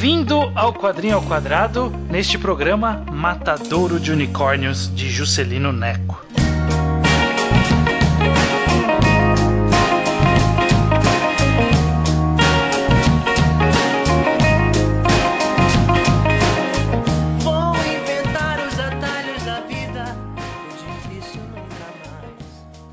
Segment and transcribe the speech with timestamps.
[0.00, 6.24] Bem-vindo ao Quadrinho ao Quadrado, neste programa Matadouro de Unicórnios de Juscelino Neco.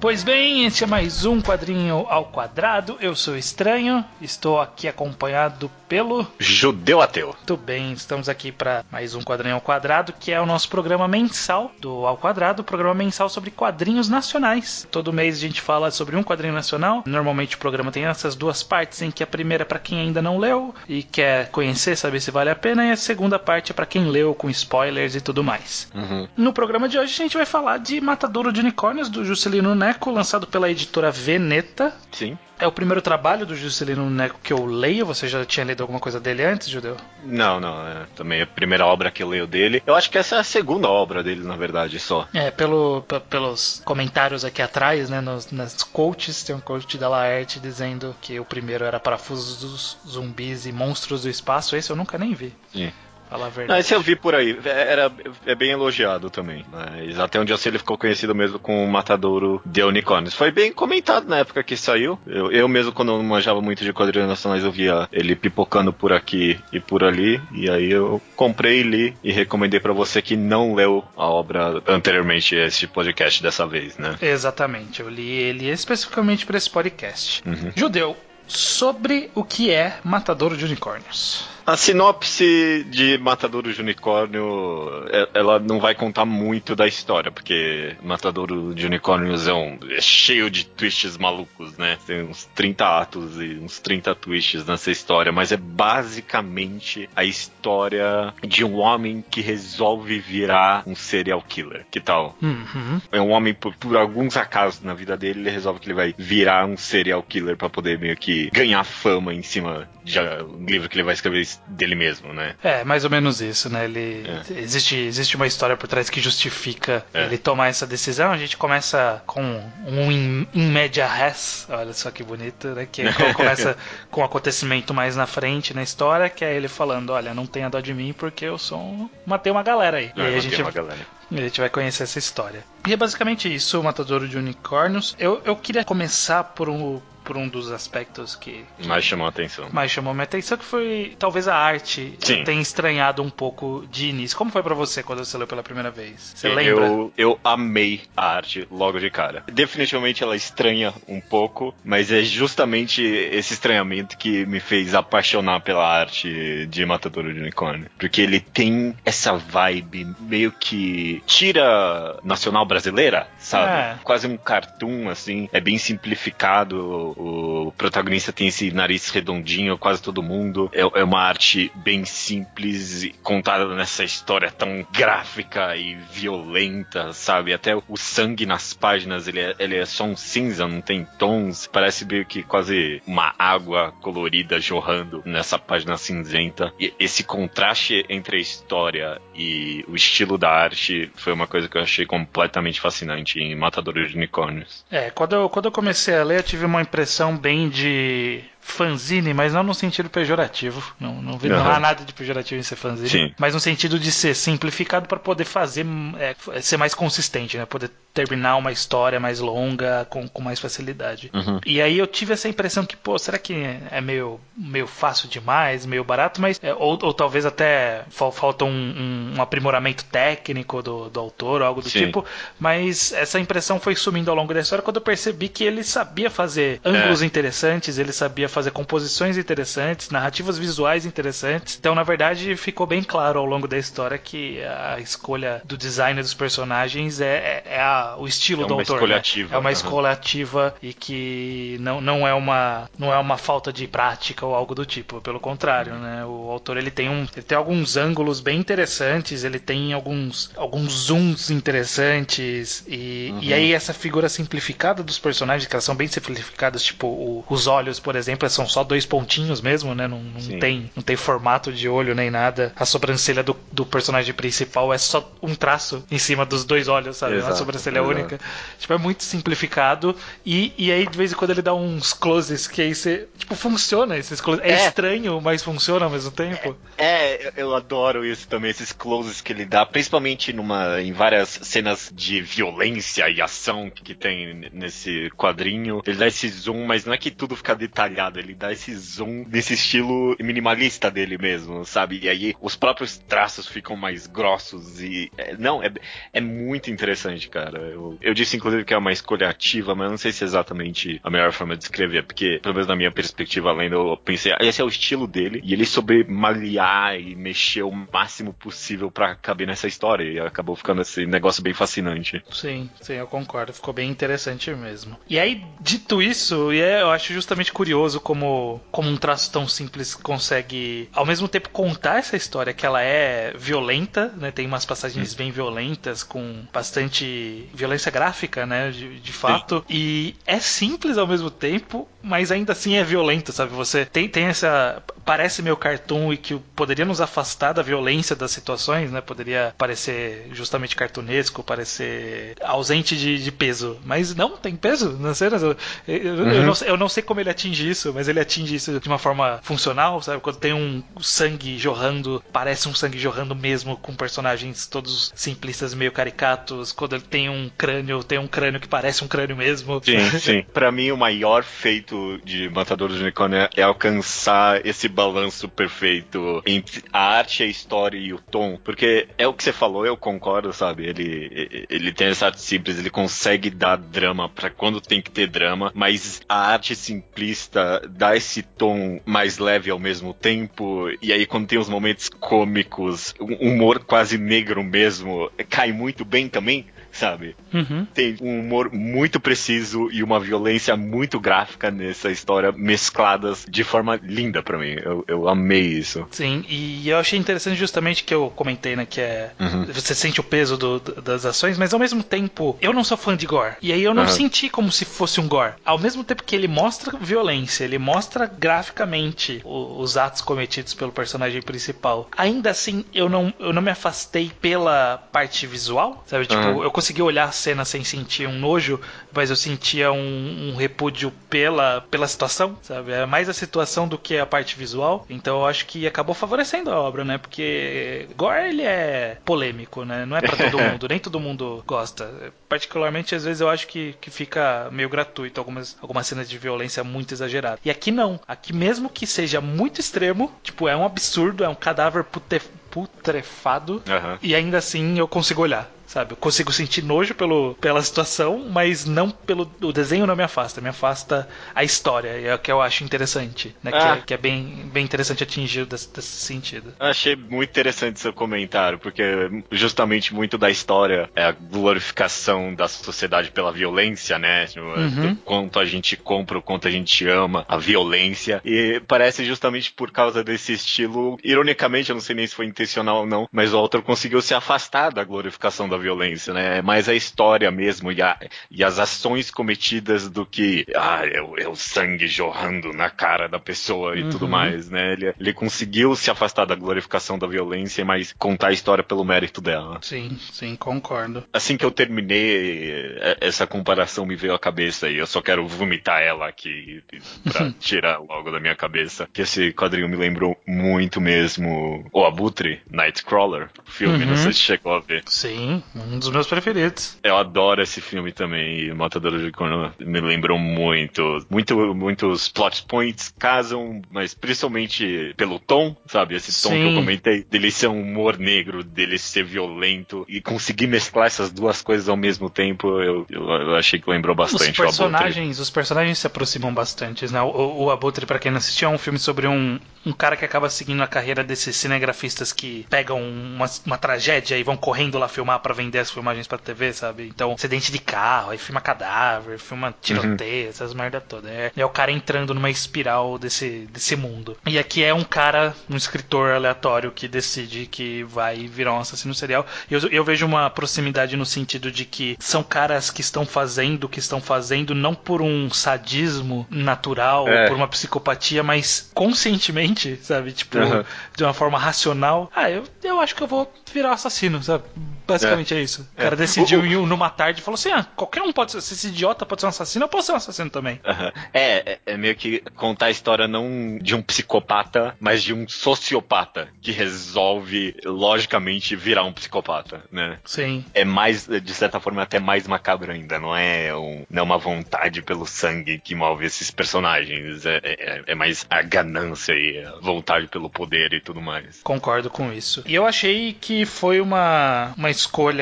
[0.06, 2.96] Pois bem, este é mais um Quadrinho ao Quadrado.
[3.02, 6.28] Eu sou Estranho, estou aqui acompanhado pelo.
[6.38, 7.28] Judeu ateu.
[7.28, 11.08] Muito bem, estamos aqui para mais um Quadrinho ao Quadrado, que é o nosso programa
[11.08, 14.88] mensal do Ao Quadrado, programa mensal sobre quadrinhos nacionais.
[14.92, 17.02] Todo mês a gente fala sobre um quadrinho nacional.
[17.08, 20.22] Normalmente o programa tem essas duas partes, em que a primeira é para quem ainda
[20.22, 23.76] não leu e quer conhecer, saber se vale a pena, e a segunda parte é
[23.76, 25.90] para quem leu com spoilers e tudo mais.
[25.96, 26.28] Uhum.
[26.38, 29.95] No programa de hoje a gente vai falar de Matadouro de Unicórnios do Juscelino Neco,
[30.12, 31.94] lançado pela editora Veneta.
[32.12, 32.38] Sim.
[32.58, 35.06] É o primeiro trabalho do Juscelino Neco que eu leio.
[35.06, 36.96] Você já tinha lido alguma coisa dele antes, Judeu?
[37.24, 37.86] Não, não.
[37.86, 39.84] É também a primeira obra que eu leio dele.
[39.86, 42.28] Eu acho que essa é a segunda obra dele, na verdade, só.
[42.34, 47.10] É, pelo, pe- pelos comentários aqui atrás, né, nos, nas quotes, tem um quote da
[47.10, 51.76] Laerte dizendo que o primeiro era Parafusos dos Zumbis e Monstros do Espaço.
[51.76, 52.90] Esse eu nunca nem vi, Sim.
[53.30, 53.80] Falar a Não, verdade.
[53.80, 54.58] esse eu vi por aí.
[54.64, 55.12] É- Era,
[55.46, 56.66] é bem elogiado também.
[56.72, 60.34] Mas até onde eu sei ele ficou conhecido mesmo com o Matadouro de Unicórnios.
[60.34, 62.20] Foi bem comentado na época que saiu.
[62.26, 66.14] Eu, eu mesmo, quando não manjava muito de quadrinhos nacionais, eu via ele pipocando por
[66.14, 67.42] aqui e por ali.
[67.54, 72.56] E aí eu comprei, li e recomendei pra você que não leu a obra anteriormente
[72.56, 74.16] a este podcast dessa vez, né?
[74.22, 77.42] Exatamente, eu li ele especificamente para esse podcast.
[77.46, 77.72] Uhum.
[77.76, 78.16] Judeu,
[78.48, 81.48] sobre o que é Matadouro de Unicórnios.
[81.66, 87.96] A sinopse de Matadouro de Unicórnio, é- ela não vai contar muito da história, porque
[88.04, 91.98] Matadouro de Unicórnios é, um, é cheio de twists malucos, né?
[92.06, 98.32] Tem uns 30 atos e uns 30 twists nessa história, mas é basicamente a história
[98.48, 101.84] de um homem que resolve virar um serial killer.
[101.90, 102.38] Que tal?
[102.44, 103.02] Uhum.
[103.12, 106.14] É um homem, por, por alguns acasos na vida dele, ele resolve que ele vai
[106.16, 110.88] virar um serial killer pra poder meio que ganhar fama em cima de um livro
[110.88, 112.56] que ele vai escrever dele mesmo, né?
[112.64, 113.86] É, mais ou menos isso, né?
[113.86, 114.26] Ele
[114.58, 117.24] existe, existe uma história por trás que justifica É.
[117.26, 118.32] ele tomar essa decisão.
[118.32, 119.42] A gente começa com
[119.86, 122.88] um in, in media res, olha só que bonito, né?
[122.92, 123.78] Que co- começa
[124.12, 127.70] com um acontecimento mais na frente na história, que é ele falando, olha, não tenha
[127.70, 129.10] dó de mim porque eu sou um...
[129.26, 130.12] matei uma galera aí.
[130.16, 131.00] e aí a É, gente uma galera.
[131.32, 132.64] A gente vai conhecer essa história.
[132.88, 135.16] E é basicamente isso, o Matadouro de Unicórnios.
[135.18, 139.68] Eu, eu queria começar por um, por um dos aspectos que, Mas chamou a atenção.
[139.72, 142.44] mais chamou minha atenção, que foi talvez a arte Sim.
[142.44, 144.38] tenha estranhado um pouco de início.
[144.38, 146.34] Como foi pra você quando você leu pela primeira vez?
[146.36, 146.86] Você lembra?
[146.86, 149.44] Eu, eu amei a arte logo de cara.
[149.52, 155.86] Definitivamente ela estranha um pouco, mas é justamente esse estranhamento que me fez apaixonar pela
[155.88, 157.90] arte de Matador de Unicórnio.
[157.98, 163.72] Porque ele tem essa vibe meio que tira nacional brasileira, sabe?
[163.72, 163.96] É.
[164.04, 165.50] Quase um cartoon, assim.
[165.52, 167.14] É bem simplificado.
[167.18, 170.70] O protagonista tem esse nariz redondinho, quase todo mundo.
[170.74, 177.54] É, é uma arte bem simples, contada nessa história tão gráfica e violenta, sabe?
[177.54, 181.68] Até o sangue nas páginas, ele é, ele é só um cinza, não tem tons.
[181.72, 186.74] Parece meio que quase uma água colorida jorrando nessa página cinzenta.
[186.80, 191.78] E esse contraste entre a história e o estilo da arte foi uma coisa que
[191.78, 194.86] eu achei completamente fascinante em Matadores de Unicórnios.
[194.90, 199.34] É, quando eu, quando eu comecei a ler, eu tive uma impressão bem de fanzine,
[199.34, 200.84] mas não no sentido pejorativo.
[201.00, 203.10] Não, não, vi, não há nada de pejorativo em ser fanzine.
[203.10, 203.34] Sim.
[203.38, 205.86] Mas no sentido de ser simplificado para poder fazer,
[206.18, 207.66] é, ser mais consistente, né?
[207.66, 211.30] Poder terminar uma história mais longa com, com mais facilidade.
[211.34, 211.60] Uhum.
[211.66, 213.54] E aí eu tive essa impressão que, pô, será que
[213.92, 218.66] é meio, meio fácil demais, meio barato, mas é, ou, ou talvez até fal- falta
[218.66, 222.06] um, um- um aprimoramento técnico do, do autor, ou algo do Sim.
[222.06, 222.26] tipo.
[222.60, 226.30] Mas essa impressão foi sumindo ao longo da história quando eu percebi que ele sabia
[226.30, 227.26] fazer ângulos É.
[227.26, 231.78] interessantes, ele sabia fazer composições interessantes, narrativas visuais interessantes.
[231.80, 236.20] Então, na verdade, ficou bem claro ao longo da história que a escolha do design
[236.22, 238.96] dos personagens é, é- é a- o estilo É do autor.
[238.96, 239.20] escolha né?
[239.20, 243.72] ativa, É uma escolha ativa e que não, não, é uma, não é uma falta
[243.74, 245.20] de prática ou algo do tipo.
[245.22, 246.00] Pelo contrário, Uhum.
[246.00, 246.26] né?
[246.26, 250.94] O autor ele tem, um, ele tem alguns ângulos bem interessantes, ele tem alguns, alguns
[250.94, 253.54] zooms interessantes e, e Uhum.
[253.56, 258.00] aí essa figura simplificada dos personagens, que elas são bem simplificadas, tipo o- os olhos,
[258.00, 260.08] por exemplo, são só dois pontinhos mesmo, né?
[260.08, 262.74] Não, não tem, não tem formato de olho nem nada.
[262.76, 267.18] A sobrancelha do, do personagem principal é só um traço em cima dos dois olhos,
[267.18, 267.36] sabe?
[267.36, 268.10] Exato, Uma sobrancelha exato.
[268.10, 268.40] única.
[268.80, 270.16] Tipo, é muito simplificado.
[270.46, 273.28] E, e aí, de vez em quando, ele dá uns closes que aí você.
[273.38, 274.64] Tipo, funciona esses closes.
[274.64, 274.88] É, É.
[274.88, 276.76] estranho, mas funciona ao mesmo tempo.
[276.98, 281.60] É, eu- eu adoro isso também, esses closes que ele dá, principalmente numa, em várias
[281.64, 286.02] cenas de violência e ação que tem nesse quadrinho.
[286.06, 289.44] Ele dá esse zoom, mas não é que tudo fica detalhado, ele dá esse zoom
[289.44, 292.20] desse estilo minimalista dele mesmo, sabe?
[292.24, 295.32] E aí os próprios traços ficam mais grossos e.
[295.38, 295.92] é, não, é,
[296.34, 297.80] é muito interessante, cara.
[297.80, 300.48] Eu, eu disse inclusive que é uma escolha ativa, mas eu não sei se é
[300.48, 304.52] exatamente a melhor forma de descrever, porque, pelo menos na minha perspectiva, além eu pensei,
[304.52, 309.12] ah, esse é o estilo dele, e ele soube malear e mexer o máximo possível
[309.12, 312.44] pra caber nessa história, e acabou ficando esse negócio bem fascinante.
[312.52, 313.74] Sim, sim, eu concordo.
[313.74, 315.18] Ficou bem interessante mesmo.
[315.30, 320.16] E aí, dito isso, é, eu acho justamente curioso como, como um traço tão simples
[320.16, 324.52] consegue, ao mesmo tempo, contar essa história que ela é violenta, né?
[324.52, 328.92] Tem umas passagens bem violentas, com bastante violência gráfica, né?
[328.92, 329.84] De, de fato.
[329.90, 333.72] E é simples ao mesmo tempo, mas ainda assim é violenta, sabe?
[333.74, 335.02] Você tem, tem essa.
[335.26, 339.22] Parece meio cartoon e que poderia nos afastar da violência das situações, né?
[339.22, 343.98] Poderia parecer justamente cartunesco, parecer ausente de, de peso.
[344.06, 345.64] Mas não, tem peso nas cenas.
[345.64, 345.76] Eu,
[346.08, 346.66] eu- eu Uhum.
[346.66, 349.18] não, sei- eu não sei como ele atinge isso, mas ele atinge isso de uma
[349.18, 350.42] forma funcional, sabe?
[350.42, 356.12] Quando tem um sangue jorrando, parece um sangue jorrando mesmo, com personagens todos simplistas, meio
[356.12, 356.92] caricatos.
[356.92, 360.02] Quando ele tem um crânio, tem um crânio que parece um crânio mesmo.
[360.04, 360.66] Sim, sim.
[360.74, 367.04] Pra mim, o maior feito de Matadores de Unicórnio é alcançar esse balanço perfeito entre
[367.12, 368.80] a arte, a história e o tom.
[368.84, 371.06] Porque é o que você falou, eu concordo, sabe?
[371.06, 375.48] Ele, ele tem essa arte simples, ele consegue dar drama pra quando tem que ter
[375.48, 381.10] drama, mas a arte simplista dá esse tom mais leve ao mesmo tempo.
[381.22, 386.48] E aí, quando tem os momentos cômicos, um humor quase negro mesmo, cai muito bem
[386.50, 386.86] também.
[387.16, 387.56] Sabe?
[387.74, 388.06] Uhum.
[388.14, 394.20] tem um humor muito preciso e uma violência muito gráfica nessa história, mescladas de forma
[394.22, 394.96] linda pra mim.
[395.02, 396.26] Eu, eu amei isso.
[396.32, 399.86] Sim, e eu achei interessante justamente que eu comentei, né, que é Uhum.
[399.86, 403.36] você sente o peso do- das ações, mas ao mesmo tempo eu não sou fã
[403.36, 403.76] de gore.
[403.82, 404.32] E aí eu não Aham.
[404.32, 405.74] senti como se fosse um gore.
[405.86, 411.12] Ao mesmo tempo que ele mostra violência, ele mostra graficamente o- os atos cometidos pelo
[411.12, 412.30] personagem principal.
[412.38, 416.46] Ainda assim, eu não, eu não me afastei pela parte visual, sabe?
[416.46, 416.84] Tipo, Aham.
[416.84, 419.00] eu consegui olhar a cena sem sentir um nojo,
[419.32, 423.12] mas eu sentia um, um repúdio pela, pela situação, sabe?
[423.12, 425.24] É mais a situação do que a parte visual.
[425.30, 427.38] Então eu acho que acabou favorecendo a obra, né?
[427.38, 430.26] Porque Gore ele é polêmico, né?
[430.26, 432.52] Não é pra todo mundo, nem todo mundo gosta.
[432.68, 437.04] Particularmente, às vezes eu acho que, que fica meio gratuito algumas, algumas cenas de violência
[437.04, 437.80] muito exageradas.
[437.86, 438.40] E aqui não.
[438.48, 444.02] Aqui mesmo que seja muito extremo, tipo, é um absurdo, é um cadáver pute- putrefado.
[444.10, 444.40] Aham.
[444.42, 446.32] E ainda assim eu consigo olhar, sabe?
[446.32, 449.70] Eu consigo sentir nojo pelo, pela situação, mas não pelo.
[449.82, 452.40] O desenho não me afasta, me afasta a história.
[452.40, 453.92] E é o que eu acho interessante, né?
[453.92, 454.16] Que, Ah.
[454.18, 456.94] é, que é bem, bem interessante atingir desse, desse sentido.
[456.98, 459.24] Eu Achei muito interessante seu comentário, porque
[459.70, 464.66] justamente muito da história é a glorificação da sociedade pela violência, né?
[464.78, 465.36] Uhum.
[465.44, 468.62] quanto a gente compra, o quanto a gente ama a violência.
[468.64, 473.18] E parece justamente por causa desse estilo, ironicamente, eu não sei nem se foi intencional
[473.18, 476.05] ou não, mas o autor conseguiu se afastar da glorificação da violência,
[476.54, 476.78] né?
[476.78, 478.38] É mais a história mesmo e, a-
[478.70, 483.48] e as ações cometidas do que ah, é, o- é o sangue jorrando na cara
[483.48, 484.52] da pessoa e tudo Uhum.
[484.52, 485.14] mais, né?
[485.14, 489.62] Ele, ele conseguiu se afastar da glorificação da violência, mas contar a história pelo mérito
[489.62, 490.00] dela.
[490.02, 491.44] Sim, sim, concordo.
[491.54, 495.68] Assim que eu terminei, eh, essa comparação me veio à cabeça e eu só quero
[495.68, 497.02] vomitar ela aqui
[497.44, 499.28] pra tirar logo da minha cabeça.
[499.34, 504.30] Que esse quadrinho me lembrou muito mesmo o Abutre, Nightcrawler, filme, Uhum.
[504.32, 505.24] não sei se chegou a ver.
[505.28, 507.18] Sim, um dos meus preferidos.
[507.24, 511.46] Eu adoro esse filme também, e Matador de Corno me lembrou muito.
[511.50, 511.76] muito.
[511.96, 516.36] Muitos plot points casam, mas principalmente pelo tom, sabe?
[516.36, 516.96] Esse tom que eu Sim.
[516.96, 522.10] comentei, dele ser um humor negro, dele ser violento, e conseguir mesclar essas duas coisas
[522.10, 524.86] ao mesmo tempo, eu, eu, eu achei que lembrou Os bastante o Abutre.
[524.86, 527.42] personagens, os personagens se aproximam bastante, né?
[527.42, 530.46] O, o Abutre, pra quem não assistiu, é um filme sobre um, um cara que
[530.46, 535.28] acaba seguindo a carreira desses cinegrafistas que pegam uma, uma tragédia e vão correndo lá
[535.28, 537.28] filmar pra vender as filmagens pra TV, sabe?
[537.28, 541.50] Então, acidente de carro, aí filma cadáver, filma tiroteio, essas merda toda.
[541.50, 544.58] É, é o cara entrando numa espiral desse, desse mundo.
[544.66, 549.34] E aqui é um cara, um escritor aleatório que decide que vai virar um assassino
[549.34, 549.66] serial.
[549.90, 554.10] Eu, eu vejo uma proximidade no sentido de que são caras que estão fazendo o
[554.10, 557.68] que estão fazendo não por um sadismo natural, É.
[557.68, 560.52] por uma psicopatia, mas conscientemente, sabe?
[560.52, 561.06] Tipo, Aham.
[561.36, 562.52] de uma forma racional.
[562.56, 564.84] Ah, eu, eu acho que eu vou virar assassino, sabe?
[565.28, 566.08] Basicamente é, isso.
[566.14, 566.38] O cara É.
[566.38, 568.82] decidiu O- um- numa tarde e falou assim: ah, qualquer um pode ser.
[568.82, 571.00] Se esse idiota pode ser um assassino, eu posso ser um assassino também.
[571.06, 571.32] Aham.
[571.54, 575.68] É, é, é meio que contar a história não de um psicopata, mas de um
[575.68, 580.40] sociopata que resolve, logicamente, virar um psicopata, né?
[580.46, 580.86] Sim.
[580.94, 583.40] É mais, de certa forma, até mais macabro ainda.
[583.40, 587.66] Não é, um, não é uma vontade pelo sangue que move esses personagens.
[587.66, 591.82] É, é, é mais a ganância e a vontade pelo poder e tudo mais.
[591.84, 592.84] Concordo com isso.
[592.86, 595.55] E eu achei que foi uma, uma escolha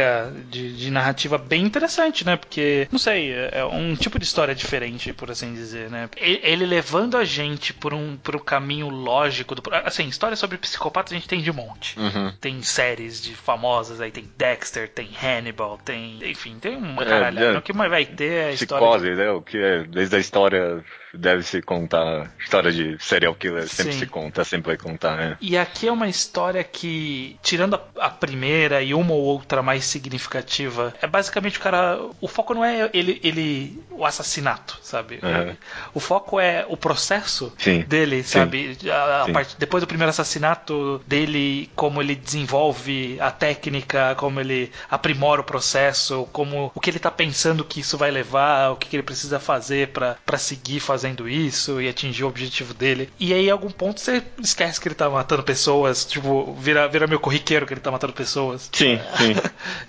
[0.49, 2.35] de, de narrativa bem interessante, né?
[2.35, 6.09] Porque, não sei, é um tipo de história diferente, por assim dizer, né?
[6.17, 9.55] Ele levando a gente por um, um caminho lógico.
[9.55, 11.99] Do, assim, história sobre psicopatas a gente tem de monte.
[11.99, 12.33] Uhum.
[12.39, 16.19] Tem séries de famosas aí, tem Dexter, tem Hannibal, tem.
[16.23, 17.55] Enfim, tem uma É, caralhada.
[17.55, 17.57] é.
[17.57, 18.87] O que mais vai ter é a história.
[18.87, 19.31] Psicose, né?
[19.31, 20.83] O que é, desde a história
[21.13, 22.31] deve se contar.
[22.39, 23.99] História de serial killer sempre Sim.
[23.99, 25.37] se conta, sempre vai contar, né?
[25.39, 29.85] E aqui é uma história que, tirando a, a primeira e uma ou outra mais
[29.85, 31.99] significativa, é basicamente o cara.
[32.19, 35.19] O foco não é ele, ele o assassinato, sabe?
[35.21, 35.55] Uhum.
[35.93, 37.81] O foco é o processo Sim.
[37.81, 38.29] dele, Sim.
[38.39, 38.77] sabe?
[38.89, 39.33] A, a Sim.
[39.33, 45.43] parte- depois do primeiro assassinato dele, como ele desenvolve a técnica, como ele aprimora o
[45.43, 49.03] processo, como o que ele tá pensando que isso vai levar, o que, que ele
[49.03, 53.09] precisa fazer pra seguir fazendo isso e atingir o objetivo dele.
[53.19, 57.07] E aí, em algum ponto, você esquece que ele tá matando pessoas, tipo, vira, vira
[57.07, 58.69] meio corriqueiro que ele tá matando pessoas.
[58.71, 59.33] Sim, sim.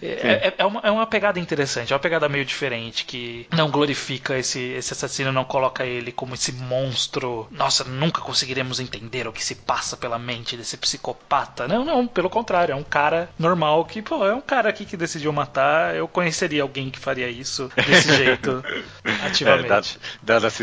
[0.02, 3.70] É, é- é uma, é uma pegada interessante, é uma pegada meio diferente, que não
[3.70, 7.46] glorifica esse, esse assassino, não coloca ele como esse monstro.
[7.50, 11.66] Nossa, nunca conseguiremos entender o que se passa pela mente desse psicopata.
[11.68, 14.96] Não, não, pelo contrário, é um cara normal que, pô, é um cara aqui que
[14.96, 15.94] decidiu matar.
[15.94, 18.64] Eu conheceria alguém que faria isso desse jeito,
[19.04, 19.68] É, ativamente.
[19.68, 20.54] dadas, dadas as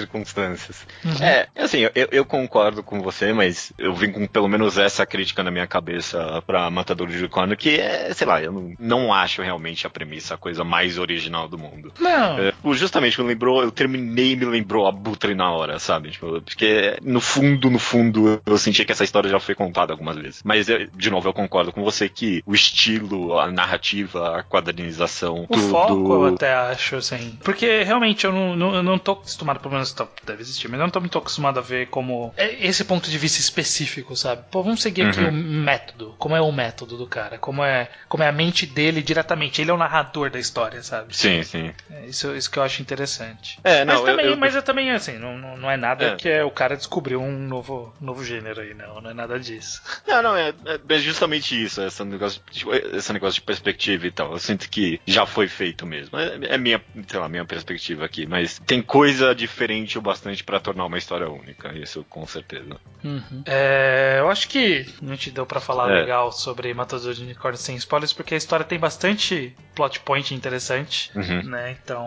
[0.41, 0.85] circunstâncias.
[1.21, 5.43] É, assim, eu, eu concordo com você, mas eu vim com pelo menos essa crítica
[5.43, 9.41] na minha cabeça pra Matador de Unicórnio, que é, sei lá, eu não, não acho
[9.41, 11.93] realmente a premissa a coisa mais original do mundo.
[11.99, 16.11] Não, É, justamente, me lembrou, eu terminei e me lembrou a Butre na hora, sabe?
[16.11, 20.17] Tipo, porque no fundo, no fundo, eu senti que essa história já foi contada algumas
[20.17, 20.41] vezes.
[20.43, 25.43] Mas, eu- de novo, eu concordo com você que o estilo, a narrativa, a quadrinização,
[25.43, 25.69] O tudo...
[25.69, 27.37] foco eu até acho, assim.
[27.43, 29.93] Porque realmente eu não, não, eu não tô acostumado, pelo menos
[30.31, 33.17] deve existir, mas eu não tô muito acostumado a ver como é esse ponto de
[33.17, 34.43] vista específico, sabe?
[34.51, 35.29] Pô, vamos seguir aqui Uhum.
[35.29, 36.15] o método.
[36.17, 37.37] Como é o método do cara?
[37.37, 39.61] Como é, como é a mente dele diretamente?
[39.61, 41.15] Ele é o narrador da história, sabe?
[41.15, 41.71] Sim, sim.
[41.89, 43.59] É isso, isso que eu acho interessante.
[43.63, 46.05] É, não, mas, também, eu- eu- mas eu também, assim, não, não, não é nada
[46.05, 46.15] É.
[46.15, 49.01] que é, o cara descobriu um novo, novo gênero aí, não.
[49.01, 49.81] Não é nada disso.
[50.07, 50.53] Não, não, é,
[50.89, 54.31] é justamente isso, esse negócio, tipo, esse negócio de perspectiva e tal.
[54.33, 56.17] Eu sinto que já foi feito mesmo.
[56.19, 60.59] É, é minha, sei lá, minha perspectiva aqui, mas tem coisa diferente o bastante pra
[60.59, 62.77] tornar uma história única, isso com certeza.
[63.03, 63.43] Uhum.
[63.45, 66.01] É, eu acho que a gente deu pra falar É.
[66.01, 71.11] legal sobre Matador de Unicórnios sem spoilers, porque a história tem bastante plot point interessante,
[71.15, 71.43] Uhum.
[71.43, 71.77] né?
[71.83, 72.03] Então,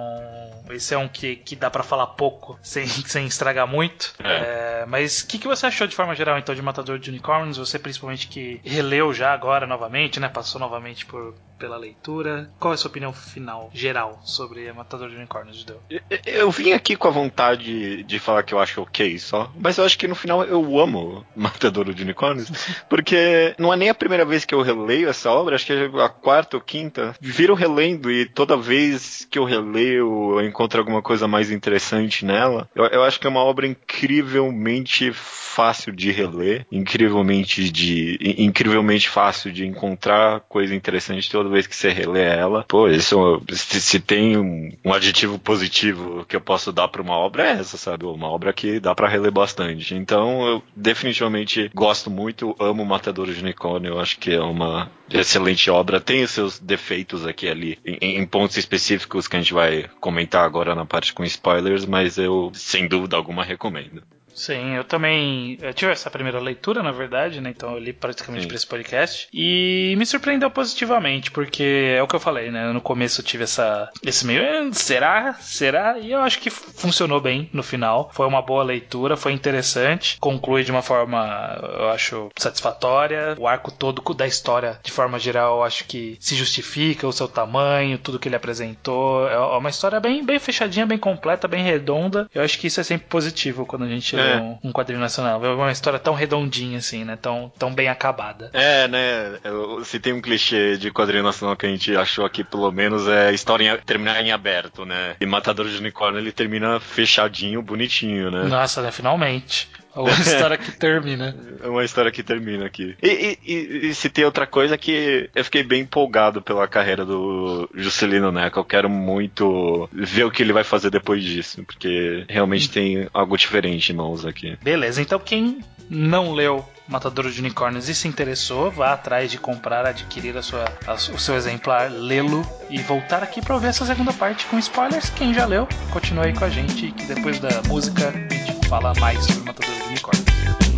[0.71, 4.15] esse é um que, que dá pra falar pouco, sem, sem estragar muito.
[4.23, 7.57] É, mas o que, que você achou de forma geral, então, de Matador de Unicórnios?
[7.59, 10.29] Você, principalmente, que releu já agora novamente, né?
[10.29, 11.35] Passou novamente por,
[11.65, 12.51] pela leitura.
[12.61, 15.81] Qual é a sua opinião final, geral, sobre Matador de Unicórnios, Judeu?
[15.89, 19.79] Eu- Eu vim aqui com a vontade de falar que eu acho ok só, mas
[19.79, 22.51] eu acho que no final eu amo Matador de Unicórnios,
[22.89, 25.87] porque não é nem a primeira vez que eu releio essa obra, acho que é
[26.03, 27.15] a quarta ou quinta.
[27.21, 32.69] Viro relendo e toda vez que eu releio eu encontro alguma coisa mais interessante nela.
[32.75, 39.09] Eu, eu acho que é uma obra incrivelmente fácil de reler, incrivelmente de in- incrivelmente
[39.09, 42.65] fácil de encontrar coisa interessante toda vez que você relê ela.
[42.69, 47.47] Pô, isso se, se tem um, um positivo que eu posso dar pra uma obra
[47.47, 48.05] é essa, sabe?
[48.05, 49.95] Uma obra que dá pra reler bastante.
[49.95, 55.71] Então, eu definitivamente gosto muito, amo Matador de Unicórnio, eu acho que é uma excelente
[55.71, 56.01] obra.
[56.01, 60.45] Tem os seus defeitos aqui ali em, em pontos específicos que a gente vai comentar
[60.45, 64.03] agora na parte com spoilers, mas eu sem dúvida alguma recomendo.
[64.35, 67.51] Sim, eu também eu tive essa primeira leitura, na verdade, né?
[67.51, 72.17] Então eu li praticamente para esse podcast e me surpreendeu positivamente, porque é o que
[72.17, 72.73] eu falei, né?
[72.73, 75.35] No começo eu tive essa esse meio, "Eh, será?
[75.35, 75.99] Será?
[75.99, 78.11] E eu acho que funcionou bem no final.
[78.13, 83.37] Foi uma boa leitura, foi interessante, conclui de uma forma, eu acho, satisfatória.
[83.39, 87.29] O arco todo da história, de forma geral, eu acho que se justifica o seu
[87.29, 89.29] tamanho, tudo que ele apresentou.
[89.29, 92.29] É uma história bem, bem fechadinha, bem completa, bem redonda.
[92.35, 94.37] Eu acho que isso é sempre positivo quando a gente É.
[94.37, 95.41] um, um quadrinho nacional.
[95.41, 97.17] Ver uma história tão redondinha assim, né?
[97.21, 98.51] Tão, tão bem acabada.
[98.53, 99.39] É, né?
[99.45, 103.07] eu- Se tem um clichê de quadrinho nacional que a gente achou aqui, pelo menos,
[103.09, 105.17] é a história em- terminar em aberto, né?
[105.21, 108.45] E Matador de Unicórnio ele termina fechadinho, bonitinho, né?
[108.45, 108.91] Nossa, né?
[108.91, 109.69] Finalmente.
[109.97, 111.37] Uma história que termina.
[111.63, 112.97] É uma história que termina aqui.
[113.03, 117.05] E, e, e, e se tem outra coisa que eu fiquei bem empolgado pela carreira
[117.05, 118.59] do Juscelino Neco.
[118.59, 123.37] Eu quero muito ver o que ele vai fazer depois disso, porque realmente tem algo
[123.37, 124.59] diferente em mãos aqui.
[124.63, 129.87] Beleza, então quem não leu Matador de Unicórnios e se interessou, vá atrás de comprar,
[129.87, 134.13] adquirir a sua, a o seu exemplar, lê-lo e voltar aqui para ouvir essa segunda
[134.13, 135.09] parte com spoilers.
[135.11, 138.93] Quem já leu, continue aí com a gente, que depois da música a gente fala
[138.99, 140.25] mais sobre Matador de Unicórnios.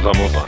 [0.03, 0.45] Vamos lá.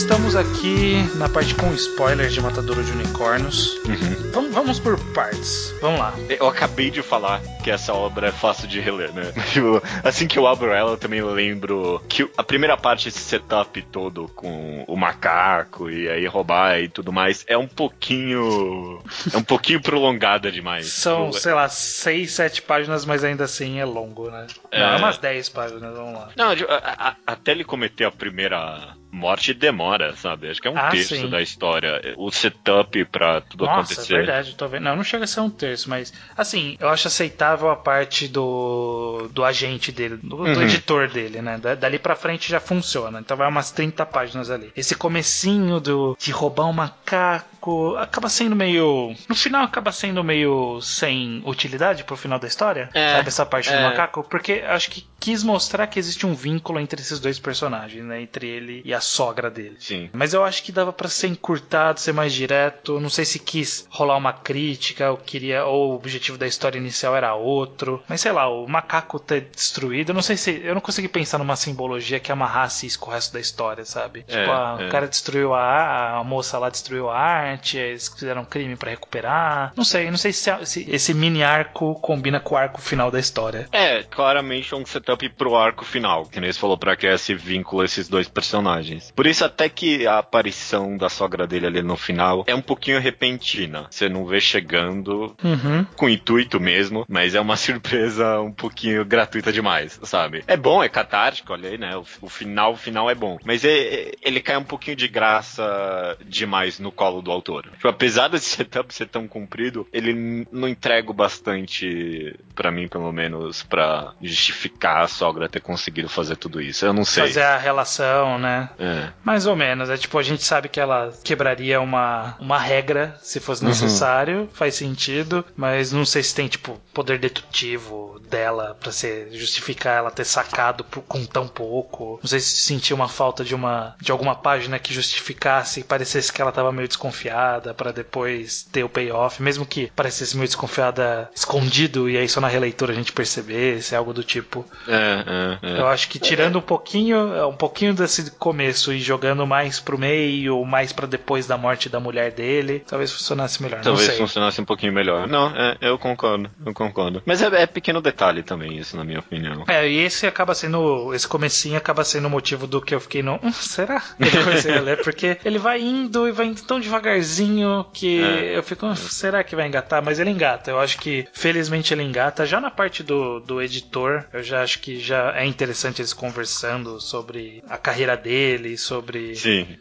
[0.00, 3.76] Estamos aqui na parte com spoilers de Matador de Unicórnios.
[3.84, 4.30] Uhum.
[4.32, 5.74] Vamos, vamos por partes.
[5.82, 6.14] Vamos lá.
[6.28, 9.30] Eu acabei de falar que essa obra é fácil de reler, né?
[9.52, 13.80] Tipo, assim que eu abro ela, eu também lembro que a primeira parte, esse setup
[13.82, 19.00] todo com o macaco e aí roubar e tudo mais, é um pouquinho.
[19.32, 20.86] É um pouquinho prolongada demais.
[20.86, 24.46] São, Tipo, sei lá, seis, sete páginas, mas ainda assim é longo, né?
[24.70, 24.80] É.
[24.80, 26.30] Não, é umas 10 páginas, vamos lá.
[26.36, 30.48] Não, a- a- até ele cometer a primeira morte demora, sabe?
[30.50, 31.28] Acho que é um Ah, terço sim.
[31.28, 32.00] da história.
[32.16, 34.14] O setup pra tudo Nossa, acontecer.
[34.14, 34.84] é verdade, tô vendo.
[34.84, 39.28] Não, não chega a ser um terço, mas assim, eu acho aceitável a parte do,
[39.32, 40.62] do agente dele, do, do Uhum.
[40.62, 41.58] editor dele, né?
[41.58, 43.20] Da- dali pra frente já funciona.
[43.20, 44.72] Então vai umas 30 páginas ali.
[44.76, 49.14] Esse comecinho do de roubar um macaco acaba sendo meio.
[49.28, 52.88] No final acaba sendo meio sem utilidade pro final da história.
[52.94, 53.82] É, sabe essa parte do é.
[53.82, 54.22] macaco?
[54.24, 58.22] Porque acho que quis mostrar que existe um vínculo entre esses dois personagens, né?
[58.22, 59.76] Entre ele e a sogra dele.
[59.78, 60.08] Sim.
[60.12, 62.98] Mas eu acho que dava pra ser encurtado, ser mais direto.
[62.98, 67.14] Não sei se quis rolar uma crítica, ou queria, ou o objetivo da história inicial
[67.14, 68.02] era outro.
[68.08, 70.62] Mas sei lá, o macaco ter destruído, eu não sei se.
[70.64, 74.24] Eu não consegui pensar numa simbologia que amarrasse isso com o resto da história, sabe?
[74.26, 74.86] É, tipo, ah, é.
[74.86, 78.90] o cara destruiu a, a moça lá destruiu a arte, eles fizeram um crime pra
[78.90, 79.72] recuperar.
[79.76, 83.20] Não sei, não sei se, se esse mini arco combina com o arco final da
[83.20, 83.68] história.
[83.70, 87.34] É, claramente é um setup pro arco final, que nem você falou, pra criar esse
[87.34, 89.12] vínculo a esses dois personagens.
[89.14, 93.00] Por isso até que a aparição da sogra dele ali no final é um pouquinho
[93.00, 93.86] repentina.
[93.90, 95.84] Você não vê chegando Uhum.
[95.96, 100.42] com intuito mesmo, mas é uma surpresa um pouquinho gratuita demais, sabe?
[100.46, 101.96] É bom, é catártico, olha aí, né?
[101.96, 103.38] O, o final, o final é bom.
[103.44, 107.68] Mas é- é- ele cai um pouquinho de graça demais no colo do autor.
[107.72, 113.62] Tipo, apesar desse setup ser tão comprido, ele não entrega bastante, pra mim, pelo menos,
[113.62, 116.84] pra justificar a sogra ter conseguido fazer tudo isso.
[116.84, 117.26] Eu não sei.
[117.28, 118.70] Fazer a relação, né?
[118.78, 119.08] É.
[119.24, 119.88] Mais ou menos.
[119.90, 123.68] É tipo, a gente sabe que ela quebraria uma, uma regra se fosse Uhum.
[123.68, 129.98] necessário, faz sentido, mas não sei se tem, tipo, poder dedutivo dela pra ser justificar
[129.98, 132.18] ela ter sacado por- com tão pouco.
[132.22, 136.40] Não sei se sentiu uma falta de uma de alguma página que justificasse, parecesse que
[136.40, 142.08] ela tava meio desconfiada pra depois ter o payoff, mesmo que parecesse meio desconfiada escondido
[142.08, 144.64] e aí só na releitura a gente percebesse, algo do tipo.
[144.90, 145.80] É, é, é.
[145.80, 150.64] Eu acho que tirando um pouquinho, um pouquinho desse começo e jogando mais pro meio,
[150.64, 153.80] mais pra depois da morte da mulher dele, talvez funcionasse melhor.
[153.80, 155.26] Talvez funcionasse um pouquinho melhor.
[155.28, 157.22] Não, é, eu concordo, eu concordo.
[157.24, 159.64] Mas é, é pequeno detalhe também, isso, na minha opinião.
[159.68, 161.14] É, e esse acaba sendo.
[161.14, 163.38] Esse comecinho acaba sendo o motivo do que eu fiquei no.
[163.42, 164.02] Hum, será?
[164.18, 168.56] Eu comecei a ler, porque ele vai indo e vai indo tão devagarzinho que É.
[168.56, 168.86] eu fico.
[168.86, 170.02] "Hum, será que vai engatar?
[170.04, 170.70] Mas ele engata.
[170.70, 172.46] Eu acho que felizmente ele engata.
[172.46, 177.00] Já na parte do, do editor, eu já acho que já é interessante eles conversando
[177.00, 179.34] sobre a carreira dele, sobre.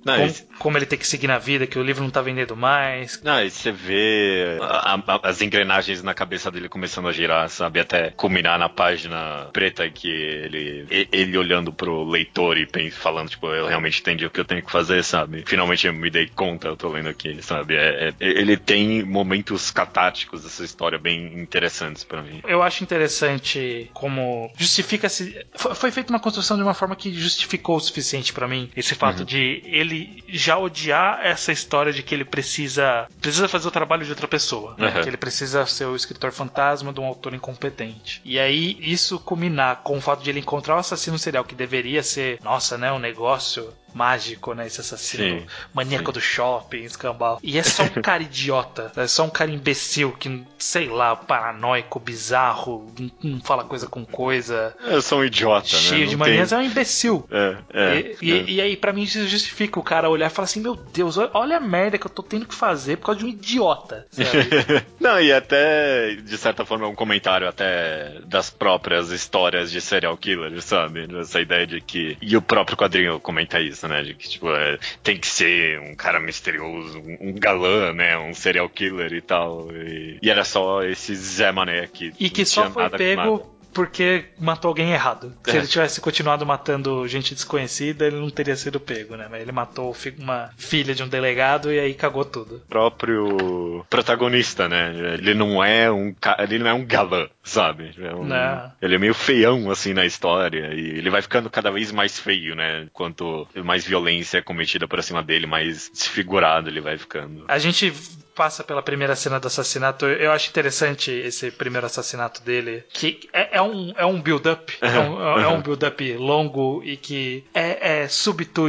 [0.03, 2.55] Não, como, como ele tem que seguir na vida, que o livro não tá vendendo
[2.55, 3.21] mais.
[3.23, 7.79] Não, e você vê a- a- as engrenagens na cabeça dele começando a girar, sabe?
[7.79, 13.67] Até culminar na página preta que ele, ele olhando pro leitor e falando, tipo, eu
[13.67, 15.43] realmente entendi o que eu tenho que fazer, sabe?
[15.45, 17.75] Finalmente eu me dei conta, eu tô lendo aqui, sabe?
[17.75, 22.41] É- é- ele tem momentos catárticos dessa história bem interessantes pra mim.
[22.47, 24.51] Eu acho interessante como
[24.89, 25.45] justifica-se.
[25.55, 28.95] Foi foi feita uma construção de uma forma que justificou o suficiente pra mim esse
[28.95, 34.03] fato de ele já odiar essa história de que ele precisa precisa fazer o trabalho
[34.03, 34.87] de outra pessoa, né?
[34.87, 35.01] Uhum.
[35.01, 38.21] que ele precisa ser o escritor fantasma de um autor incompetente.
[38.23, 42.01] E aí isso culminar com o fato de ele encontrar o assassino serial que deveria
[42.03, 46.11] ser, nossa, né, um negócio mágico, né, esse assassino Sim, maníaco sim.
[46.13, 47.39] do shopping, escambau.
[47.43, 51.99] E é só um cara idiota, é só um cara imbecil que, sei lá, paranoico,
[51.99, 52.91] bizarro,
[53.23, 55.81] não- fala coisa com coisa, Eu sou um idiota, né?
[55.81, 57.27] cheio de Não tem- manias, é um imbecil.
[57.31, 58.43] É, é, e, e- é.
[58.47, 61.57] e aí, pra mim, isso justifica o cara olhar e falar assim: Meu Deus, olha-
[61.57, 64.05] a merda que eu tô tendo que fazer por causa de um idiota.
[64.99, 70.15] Não, e até, de certa forma, é um comentário até das próprias histórias de serial
[70.17, 71.07] killer, sabe?
[71.19, 72.17] Essa ideia de que.
[72.21, 74.03] E o próprio quadrinho comenta isso, né?
[74.03, 78.17] De que, tipo, é, tem que ser um cara misterioso, um, um galã, né?
[78.17, 79.71] Um serial killer e tal.
[79.71, 82.13] E, e era só esse Zé Mané que.
[82.19, 85.33] e que só foi pego porque matou alguém errado.
[85.45, 85.57] Se É.
[85.57, 89.27] ele tivesse continuado matando gente desconhecida, ele não teria sido pego, né?
[89.29, 92.61] Mas ele matou uma filha de um delegado e aí cagou tudo.
[92.69, 94.93] próprio protagonista, né?
[95.15, 97.91] Ele não é um ele não é um galã, sabe?
[97.99, 98.71] É um- Não.
[98.81, 102.55] Ele é meio feião assim na história e ele vai ficando cada vez mais feio,
[102.55, 102.87] né?
[102.93, 107.45] Quanto mais violência é cometida por cima dele, mais desfigurado ele vai ficando.
[107.47, 107.93] A gente
[108.39, 110.05] passa pela primeira cena do assassinato.
[110.05, 112.85] Eu acho interessante esse primeiro assassinato dele.
[112.87, 114.77] Que é, é um, é um build-up.
[114.79, 118.07] É um, é um build-up longo e que é, é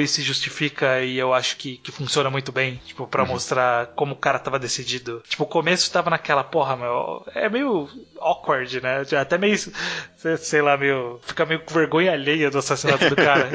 [0.01, 1.01] e se justifica.
[1.03, 2.81] E eu acho que, que funciona muito bem.
[2.85, 5.23] Tipo, pra mostrar como o cara tava decidido.
[5.29, 7.25] Tipo, o começo tava naquela porra, meu.
[7.33, 9.05] É meio awkward, né?
[9.21, 9.57] Até meio.
[9.57, 11.21] sei- Sei lá, meio.
[11.23, 13.49] Fica meio com vergonha alheia do assassinato do cara.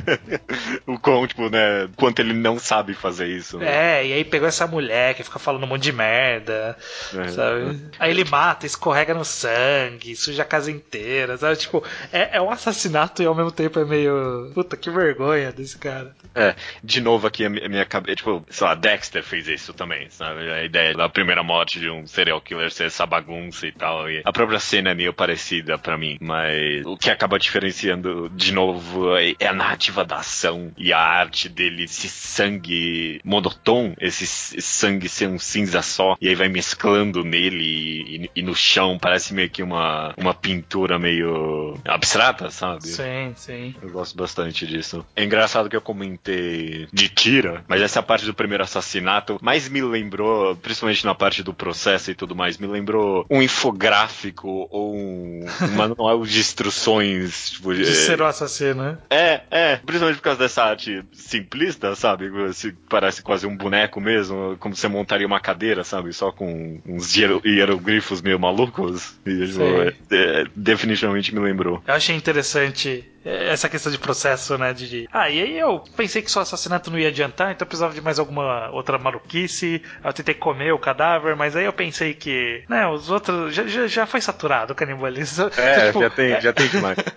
[0.86, 1.88] o quão, tipo, né?
[1.96, 3.58] Quanto ele não sabe fazer isso.
[3.58, 4.00] Né?
[4.00, 6.76] É, e aí pegou essa mulher que fica falando um monte de merda,
[7.14, 7.28] É.
[7.28, 7.80] sabe?
[7.98, 11.56] Aí ele mata, escorrega no sangue, suja a casa inteira, sabe?
[11.56, 14.50] Tipo, é, é um assassinato e ao mesmo tempo é meio.
[14.54, 16.14] Puta, que vergonha desse cara.
[16.34, 19.72] É, de novo aqui a mi- a minha cabeça, tipo, sei lá, Dexter fez isso
[19.72, 20.48] também, sabe?
[20.50, 24.08] A ideia da primeira morte de um serial killer ser essa bagunça e tal.
[24.08, 28.52] E a própria cena é meio parecida pra mim, mas o que acaba diferenciando de
[28.52, 34.24] novo é é a narrativa da ação e a arte dele, esse sangue monotom, esse
[34.24, 34.60] s-
[35.00, 38.98] sangue ser um cinza só, e aí vai mesclando nele e, e- e no chão,
[39.00, 42.86] parece meio que uma, uma pintura meio abstrata, sabe?
[42.86, 43.74] Sim, sim.
[43.82, 45.04] Eu gosto bastante disso.
[45.16, 49.80] É engraçado que eu comentei de tira, mas essa parte do primeiro assassinato mais me
[49.82, 55.46] lembrou, principalmente na parte do processo e tudo mais, me lembrou um infográfico ou um,
[55.62, 57.50] um manual de instruções.
[57.50, 58.98] Tipo, De ser o assassino, né?
[59.10, 62.30] é, é, principalmente por causa dessa arte simplista, sabe?
[62.54, 66.12] Se parece quase um boneco mesmo, como você montaria uma cadeira, sabe?
[66.12, 69.14] Só com uns hiero- hieroglifos meio malucos.
[69.26, 69.96] E, tipo, Sei.
[70.10, 71.82] é, definitivamente me lembrou.
[71.86, 74.72] Eu achei interessante é, essa questão de processo, né?
[74.72, 77.92] De, ah, e aí eu pensei que só assassinato não ia adiantar, então eu precisava
[77.94, 79.82] de mais alguma outra maluquice.
[80.02, 83.86] Eu tentei comer o cadáver, mas aí eu pensei que, né, os outros já, já,
[83.86, 85.50] já foi saturado o canibalismo.
[85.56, 86.98] É, Tipo, já tem, já tem demais.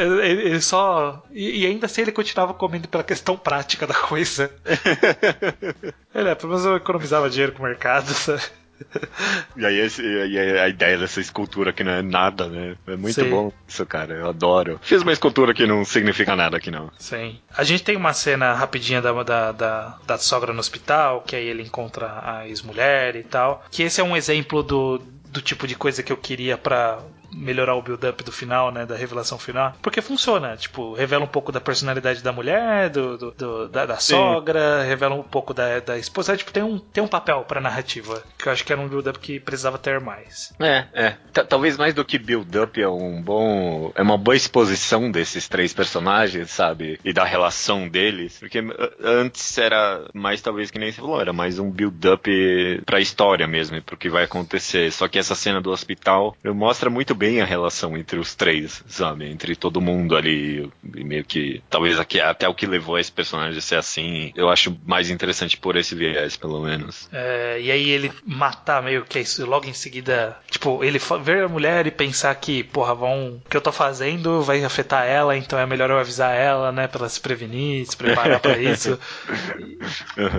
[0.00, 1.22] Ele só.
[1.32, 4.50] E, e ainda assim ele continuava comendo pela questão prática da coisa.
[6.14, 8.06] Ele é, pelo menos eu economizava dinheiro com o mercado.
[8.12, 8.42] sabe?
[9.56, 12.76] E aí, esse- e aí a ideia dessa escultura que não é nada, né?
[12.86, 13.30] É muito Sim.
[13.30, 14.14] bom isso, cara.
[14.14, 14.80] Eu adoro.
[14.82, 16.90] Fiz uma escultura que não significa nada aqui, não.
[16.98, 17.38] Sim.
[17.56, 21.46] A gente tem uma cena rapidinha da, da, da, da sogra no hospital, que aí
[21.46, 23.64] ele encontra a ex-mulher e tal.
[23.70, 26.98] Que esse é um exemplo do, do tipo de coisa que eu queria pra
[27.34, 28.86] melhorar o build-up do final, né?
[28.86, 29.74] Da revelação final.
[29.82, 30.56] Porque funciona.
[30.56, 35.14] Tipo, revela um pouco da personalidade da mulher, do, do- do- da, da sogra, revela
[35.14, 36.36] um pouco da, da esposa.
[36.36, 38.22] Tipo, tem um, tem um papel pra narrativa.
[38.38, 40.52] Que eu acho que era um build-up que precisava ter mais.
[40.60, 41.16] É, é.
[41.32, 43.92] Ta- Talvez mais do que build-up é um bom.
[43.94, 46.98] É uma boa exposição desses três personagens, sabe?
[47.04, 48.38] E da relação deles.
[48.38, 53.00] Porque uh, antes era mais, talvez, que nem você falou, era mais um build-up pra
[53.00, 54.90] história mesmo, e pro que vai acontecer.
[54.92, 59.28] Só que essa cena do hospital mostra muito bem a relação entre os três, sabe?
[59.28, 60.70] Entre todo mundo ali.
[60.94, 61.62] E meio que.
[61.68, 64.32] Talvez até o que levou esse personagem a ser assim.
[64.36, 67.08] Eu acho mais interessante por esse viés, pelo menos.
[67.12, 71.48] É, e aí ele matar meio que isso, logo em seguida, tipo, ele ver a
[71.48, 75.58] mulher e pensar que, porra, vão, o que eu tô fazendo vai afetar ela, então
[75.58, 78.98] é melhor eu avisar ela, né, pra ela se prevenir, se preparar pra isso.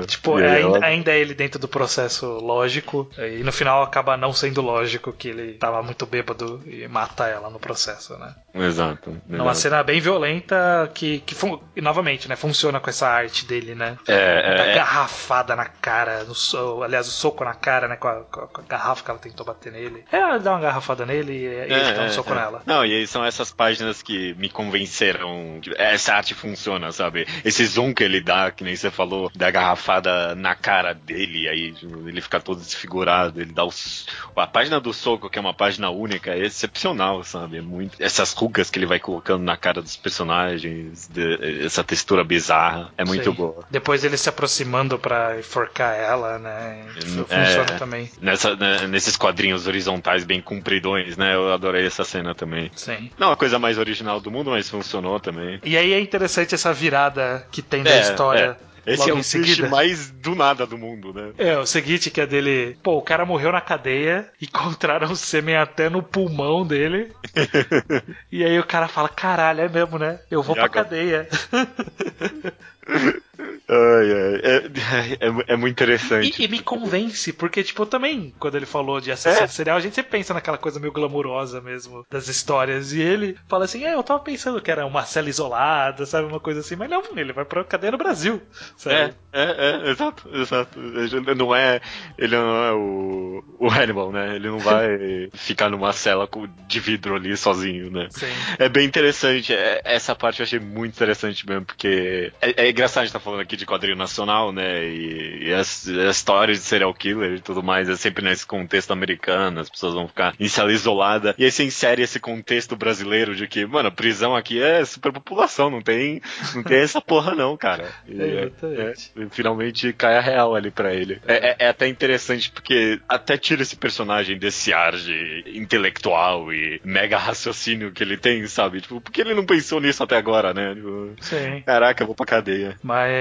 [0.08, 4.32] Tipo, é ainda, ainda é ele dentro do processo lógico, e no final acaba não
[4.32, 8.34] sendo lógico que ele tava muito bêbado e mata ela no processo, né?
[8.54, 9.22] Exato.
[9.30, 11.36] É uma cena bem violenta que, que
[11.76, 13.98] e novamente, né, funciona com essa arte dele, né?
[14.08, 17.96] É, Da é, é, garrafada na cara, no so- aliás, o soco na cara né?
[17.96, 20.04] Com a, com a- garrafa que ela tentou bater nele.
[20.12, 22.62] É, ela dá uma garrafada nele e, e ele dá um soco nela.
[22.66, 27.28] Não, e aí são essas páginas que me convenceram que essa arte funciona, sabe?
[27.44, 31.74] Esse zoom que ele dá, que nem você falou, da garrafada na cara dele, aí
[31.74, 34.08] tipo, ele fica todo desfigurado, ele dá os...
[34.36, 37.58] A página do soco, que é uma página única, é excepcional, sabe?
[37.58, 38.02] É muito...
[38.02, 43.04] Essas rugas que ele vai colocando na cara dos personagens, de- essa textura bizarra, é
[43.04, 43.36] muito Sim.
[43.36, 43.63] boa.
[43.70, 46.86] Depois ele se aproximando pra enforcar ela, né?
[46.96, 47.46] F- É.
[47.46, 48.10] Funciona também.
[48.22, 51.36] Nessa, né, nesses quadrinhos horizontais bem compridões, né?
[51.36, 52.72] Eu adorei essa cena também.
[52.76, 53.12] Sim.
[53.18, 55.60] Não a coisa mais original do mundo, mas funcionou também.
[55.63, 58.58] E aí é interessante essa virada que tem da É, história.
[58.62, 58.75] é.
[58.86, 59.56] Esse é o seguida.
[59.56, 61.32] twist mais do nada do mundo, né?
[61.38, 62.78] É, o seguinte que é dele.
[62.84, 67.12] Pô, o cara morreu na cadeia, encontraram o sêmen até no pulmão dele.
[68.32, 70.19] e aí o cara fala: caralho, é mesmo, né?
[70.30, 70.84] Eu vou E pra agora?
[70.84, 71.28] cadeia.
[73.67, 76.41] Ai, ai, é, é, é muito interessante.
[76.41, 79.48] E, e me convence, porque, tipo, também, quando ele falou de assassino É.
[79.48, 82.93] serial, a gente sempre pensa naquela coisa meio glamurosa mesmo das histórias.
[82.93, 86.28] E ele fala assim: é, eu tava pensando que era uma cela isolada, sabe?
[86.28, 88.41] Uma coisa assim, mas não, ele vai pra cadeia no Brasil.
[88.78, 88.95] Sabe?
[88.95, 90.80] É, é, é, exato, exato.
[90.80, 91.82] Ele não é,
[92.17, 94.36] ele não é o, o Hannibal, né?
[94.36, 94.88] Ele não vai
[95.34, 96.30] ficar numa cela
[96.67, 98.08] de vidro ali sozinho, né?
[98.12, 98.28] Sim.
[98.60, 99.54] É bem interessante.
[99.54, 103.19] é- essa parte eu achei muito interessante mesmo, porque é, é engraçado a gente estar
[103.26, 104.86] falando aqui de quadrinho nacional, né?
[104.86, 108.92] E, e as, as histórias de serial killer e tudo mais é sempre nesse contexto
[108.92, 111.36] americano, as pessoas vão ficar em cela isolada.
[111.38, 115.82] E aí você insere esse contexto brasileiro de que, mano, prisão aqui é superpopulação, não
[115.82, 116.22] tem,
[116.56, 117.90] não tem essa porra não, cara.
[118.08, 119.12] E É, é- exatamente.
[119.18, 121.20] é, finalmente cai a real ali pra ele.
[121.28, 126.80] É, é- é até interessante porque até tira esse personagem desse ar de intelectual e
[126.84, 128.82] mega raciocínio que ele tem, sabe?
[128.82, 130.76] Tipo, por que ele não pensou nisso até agora, né?
[130.76, 131.62] Tipo, Sim.
[131.66, 132.78] Caraca, eu vou pra cadeia.
[132.84, 133.12] Mas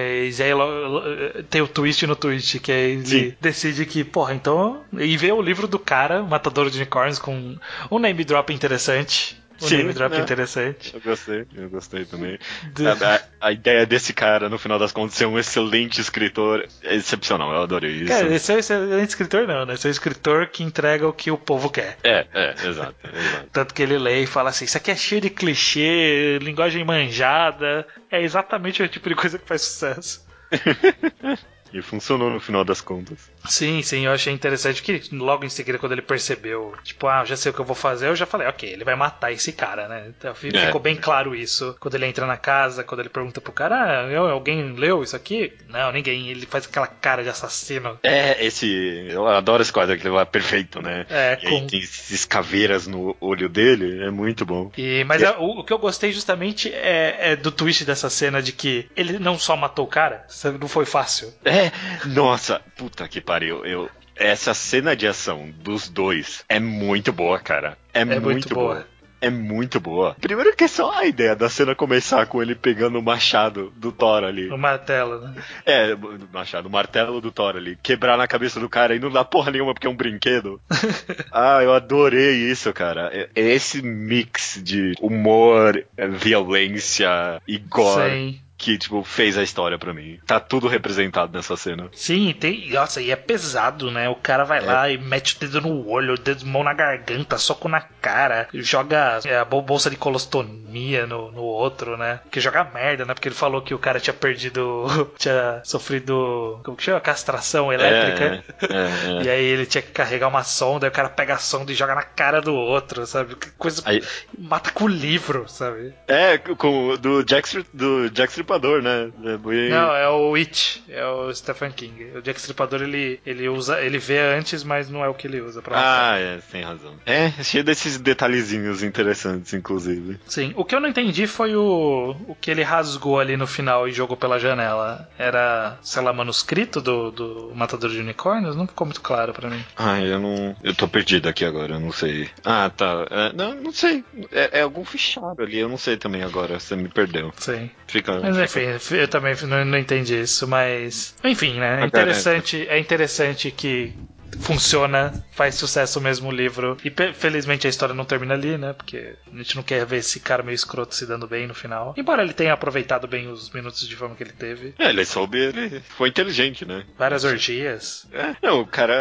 [0.43, 3.35] aí lo- lo- tem o twist no twist, que aí ele Sim.
[3.41, 4.83] decide que, porra, então.
[4.99, 7.57] E vê o livro do cara, Matador de Unicórnios, com
[7.91, 9.37] um name drop interessante.
[9.63, 10.21] Um Sim, name drop né?
[10.23, 10.93] interessante.
[10.95, 12.39] Eu gostei, eu gostei também.
[12.75, 16.67] Do- A, a- a ideia desse cara, no final das contas, ser um excelente escritor
[16.83, 18.07] é excepcional, eu adorei isso.
[18.09, 19.75] Cara, esse é um excelente escritor, não, né?
[19.75, 21.97] Esse é um escritor que entrega o que o povo quer.
[22.03, 23.49] É, é, exato, exato.
[23.53, 27.87] Tanto que ele lê e fala assim: Isso aqui é cheio de clichê, linguagem manjada.
[28.11, 30.25] É exatamente o tipo de coisa que faz sucesso.
[31.73, 33.19] E funcionou no final das contas.
[33.47, 37.37] Sim, sim, eu achei interessante que logo em seguida, quando ele percebeu, tipo, ah, já
[37.37, 39.87] sei o que eu vou fazer, eu já falei, ok, ele vai matar esse cara,
[39.87, 40.07] né?
[40.17, 40.35] Então É.
[40.35, 41.77] ficou bem claro isso.
[41.79, 45.53] Quando ele entra na casa, quando ele pergunta pro cara, ah, alguém leu isso aqui?
[45.69, 46.29] Não, ninguém.
[46.31, 47.99] Ele faz aquela cara de assassino.
[48.03, 48.67] É, esse.
[49.11, 51.07] Eu adoro esse quadro que ele é perfeito, né?
[51.11, 54.71] É, E aí com- tem esses caveiras no olho dele, é muito bom.
[54.77, 58.43] E, mas é, o, o que eu gostei justamente é, é do twist dessa cena
[58.43, 60.27] de que ele não só matou o cara,
[60.59, 61.33] não foi fácil.
[61.45, 61.71] É,
[62.09, 63.34] nossa, puta que pariu.
[63.43, 67.77] Eu, essa cena de ação dos dois é muito boa, cara.
[67.93, 68.75] É, muito, muito boa.
[68.75, 68.95] boa.
[69.21, 70.15] É muito boa.
[70.21, 73.91] Primeiro que é só a ideia da cena começar com ele pegando o machado do
[73.91, 74.49] Thor ali.
[74.49, 75.35] No martelo, né?
[75.65, 77.79] É, o machado, o martelo do Thor ali.
[77.83, 80.61] Quebrar na cabeça do cara e não dá porra nenhuma porque é um brinquedo.
[81.33, 83.09] ah, eu adorei isso, cara.
[83.15, 88.41] É- é Esse mix de humor, é, violência e gore Sim.
[88.57, 90.19] Que, tipo, fez a história pra mim.
[90.27, 91.89] Tá tudo representado nessa cena.
[91.93, 92.71] Sim, tem.
[92.71, 94.09] Nossa, e é pesado, né?
[94.09, 94.63] O cara vai É.
[94.63, 98.49] lá e mete o dedo no olho, o dedo mão na garganta, soco na cara,
[98.55, 102.21] joga é, a bol- bolsa de colostomia no, no outro, né?
[102.31, 103.15] Que joga merda, né?
[103.15, 104.85] Porque ele falou que o cara tinha perdido.
[105.19, 106.61] tinha sofrido.
[106.65, 107.01] Como que chama?
[107.01, 108.45] Castração elétrica.
[108.63, 109.23] É, é, é.
[109.25, 111.75] E aí ele tinha que carregar uma sonda, aí o cara pega a sonda e
[111.75, 113.35] joga na cara do outro, sabe?
[113.37, 113.83] Que coisa.
[113.85, 114.03] Aí-
[114.39, 115.93] Mata com o livro, sabe?
[116.07, 119.11] É, com do Jack, Stri- do Jack Stripador, né?
[119.25, 122.13] É Não, é o It, é o Stephen King.
[122.17, 125.41] O Jack Stripador ele, ele usa, ele vê antes, mas não é o que ele
[125.41, 125.77] usa pra.
[125.77, 126.95] Ah, é, tem razão.
[127.07, 130.19] É, cheio desses detalhezinhos interessantes, inclusive.
[130.27, 133.89] Sim, o que eu não entendi foi o, o que ele rasgou ali no final
[133.89, 135.09] e jogou pela janela.
[135.19, 138.55] Era, sei lá, manuscrito do, do Matador de Unicórnios?
[138.57, 139.65] Não ficou muito claro pra mim.
[139.77, 140.55] Ah, eu não.
[140.63, 142.29] Eu tô perdido aqui agora, eu não sei.
[142.45, 143.07] Ah, tá.
[143.11, 144.05] É, não, não sei.
[144.31, 147.33] É, é algum fichário ali, eu não sei também agora, você me perdeu.
[147.39, 147.71] Sim.
[147.87, 148.13] Fica.
[148.21, 151.15] Mas fica- enfim, eu também não, não entendi isso, mas.
[151.23, 151.83] Enfim, né?
[151.83, 153.93] É interessante, é interessante que
[154.41, 156.77] funciona, faz sucesso mesmo o livro.
[156.85, 158.73] E felizmente a história não termina ali, né?
[158.73, 161.95] Porque a gente não quer ver esse cara meio escroto se dando bem no final.
[161.97, 164.75] Embora ele tenha aproveitado bem os minutos de fama que ele teve.
[164.79, 166.85] É, ele soube, ele foi inteligente, né?
[166.99, 168.07] Várias orgias.
[168.13, 168.95] É, não, o cara.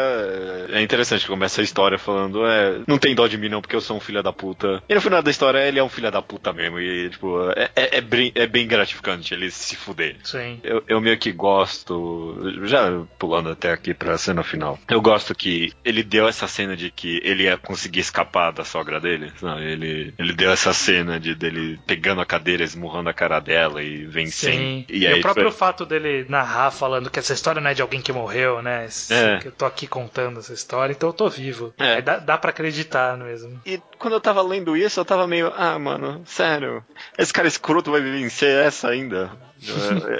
[0.70, 2.80] É interessante que começa a história falando, é.
[2.86, 4.82] Não tem dó de mim, não, porque eu sou um filho da puta.
[4.88, 6.78] E no final da história, ele é um filho da puta mesmo.
[6.80, 10.16] E, tipo, é, é, é bem, é bem gratificante ele se fuder.
[10.24, 10.60] Sim.
[10.62, 15.34] Eu, eu meio que gosto, já pulando até aqui pra cena final, eu gosto gosto
[15.34, 19.62] que ele deu essa cena de que ele ia conseguir escapar da sogra dele, sabe?
[19.64, 24.04] Ele, ele deu essa cena de dele pegando a cadeira, esmurrando a cara dela e
[24.04, 24.52] vencendo.
[24.54, 24.84] Sim.
[24.88, 27.80] E E, o próprio foi- fato dele narrar falando que essa história não é de
[27.80, 28.86] alguém que morreu, né?
[29.10, 29.38] É.
[29.38, 31.72] Que eu tô aqui contando essa história, então eu tô vivo.
[31.78, 32.02] É.
[32.02, 33.60] Dá, dá pra acreditar mesmo.
[33.64, 36.84] E quando eu tava lendo isso, eu tava meio, ah, mano, sério,
[37.16, 39.30] esse cara escroto vai vencer essa ainda.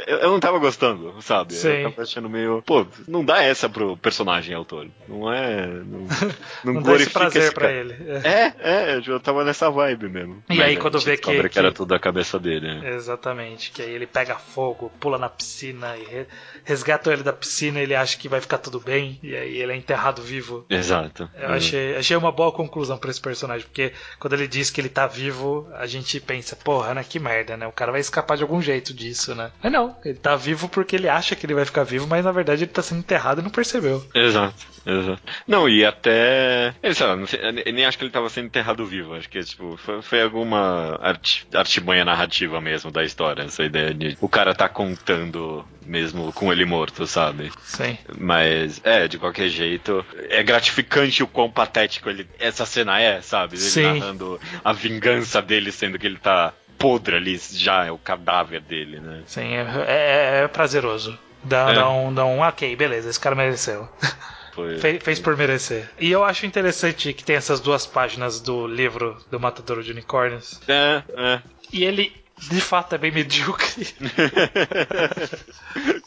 [0.07, 1.55] Eu, eu não tava gostando, sabe?
[1.55, 1.69] Sim.
[1.69, 4.89] Eu tava achando meio, pô, não dá essa pro personagem autor.
[5.09, 5.67] Não é.
[5.67, 6.07] Não,
[6.65, 7.97] não, Não, dá esse glorifica prazer esse pra ele.
[8.25, 8.29] É.
[8.29, 8.55] É,
[8.97, 10.43] é, eu tava nessa vibe mesmo.
[10.49, 12.67] E Mas aí, quando vê que- descobre que, era que- tudo a cabeça dele.
[12.81, 12.95] né?
[12.95, 16.27] Exatamente, que aí ele pega fogo, pula na piscina e re-
[16.65, 19.77] resgata ele da piscina, ele acha que vai ficar tudo bem, e aí ele é
[19.77, 20.65] enterrado vivo.
[20.71, 21.29] Exato.
[21.39, 24.89] Eu achei, achei uma boa conclusão pra esse personagem, porque quando ele diz que ele
[24.89, 27.67] tá vivo, a gente pensa, porra, né, que merda, né?
[27.67, 29.51] O cara vai escapar de algum jeito disso, né?
[29.63, 32.33] Mas não, ele tá vivo porque ele acha que ele vai ficar vivo, mas na
[32.33, 34.05] verdade ele tá sendo enterrado e não percebeu.
[34.15, 35.23] Exato, exato.
[35.47, 36.75] Não, e até.
[36.83, 39.15] Ele, sei lá, não sei, eu nem acho que ele tava sendo enterrado vivo.
[39.15, 40.99] Acho que tipo, foi, foi alguma
[41.53, 43.43] artimanha narrativa mesmo da história.
[43.43, 47.51] Essa ideia de o cara tá contando mesmo com ele morto, sabe?
[47.63, 47.97] Sim.
[48.19, 53.57] Mas, é, de qualquer jeito, é gratificante o quão patético ele, essa cena é, sabe?
[53.57, 53.83] Ele Sim.
[53.83, 59.01] narrando a vingança dele, sendo que ele tá podre ali, já é o cadáver dele,
[59.01, 59.23] né?
[59.27, 61.19] Sim, é, é- é prazeroso.
[61.43, 61.75] Dá, É.
[61.75, 63.89] dá um, dá um, ok, beleza, esse cara mereceu.
[64.55, 64.79] Foi...
[64.79, 65.91] Fe- fez por merecer.
[65.99, 70.61] E eu acho interessante que tem essas duas páginas do livro do Matador de Unicórnios.
[70.69, 71.43] É, é.
[71.73, 73.85] E ele, de fato, é bem medíocre.